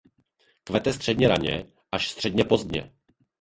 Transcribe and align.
Kvete 0.63 0.93
středně 0.93 1.27
raně 1.27 1.67
až 1.91 2.09
středně 2.09 2.43
pozdě. 2.43 2.91